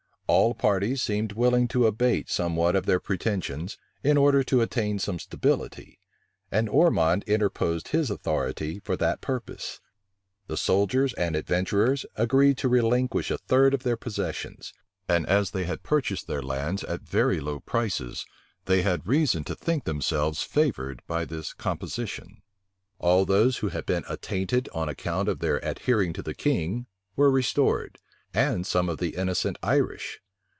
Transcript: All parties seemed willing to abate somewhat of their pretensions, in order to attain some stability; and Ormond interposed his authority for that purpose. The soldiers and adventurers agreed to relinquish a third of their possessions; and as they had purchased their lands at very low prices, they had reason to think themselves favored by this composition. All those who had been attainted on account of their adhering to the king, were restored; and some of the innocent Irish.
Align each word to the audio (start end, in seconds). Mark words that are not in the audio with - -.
All 0.33 0.53
parties 0.53 1.01
seemed 1.01 1.33
willing 1.33 1.67
to 1.67 1.85
abate 1.87 2.29
somewhat 2.29 2.73
of 2.73 2.85
their 2.85 3.01
pretensions, 3.01 3.77
in 4.01 4.15
order 4.15 4.43
to 4.45 4.61
attain 4.61 4.97
some 4.97 5.19
stability; 5.19 5.99
and 6.49 6.69
Ormond 6.69 7.25
interposed 7.27 7.89
his 7.89 8.09
authority 8.09 8.79
for 8.79 8.95
that 8.95 9.19
purpose. 9.19 9.81
The 10.47 10.55
soldiers 10.55 11.13
and 11.15 11.35
adventurers 11.35 12.05
agreed 12.15 12.57
to 12.59 12.69
relinquish 12.69 13.29
a 13.29 13.37
third 13.39 13.73
of 13.73 13.83
their 13.83 13.97
possessions; 13.97 14.71
and 15.09 15.27
as 15.27 15.51
they 15.51 15.65
had 15.65 15.83
purchased 15.83 16.27
their 16.27 16.41
lands 16.41 16.85
at 16.85 17.01
very 17.01 17.41
low 17.41 17.59
prices, 17.59 18.25
they 18.67 18.83
had 18.83 19.05
reason 19.05 19.43
to 19.43 19.53
think 19.55 19.83
themselves 19.83 20.43
favored 20.43 21.03
by 21.07 21.25
this 21.25 21.51
composition. 21.51 22.41
All 22.99 23.25
those 23.25 23.57
who 23.57 23.67
had 23.67 23.85
been 23.85 24.05
attainted 24.07 24.69
on 24.73 24.87
account 24.87 25.27
of 25.27 25.39
their 25.39 25.57
adhering 25.57 26.13
to 26.13 26.21
the 26.23 26.33
king, 26.33 26.85
were 27.17 27.29
restored; 27.29 27.99
and 28.33 28.65
some 28.65 28.87
of 28.87 28.97
the 28.97 29.17
innocent 29.17 29.57
Irish. 29.61 30.19